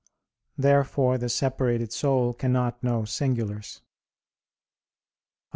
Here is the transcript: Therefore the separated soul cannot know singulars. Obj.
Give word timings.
Therefore 0.57 1.19
the 1.19 1.29
separated 1.29 1.93
soul 1.93 2.33
cannot 2.33 2.83
know 2.83 3.05
singulars. 3.05 3.81
Obj. 3.81 3.83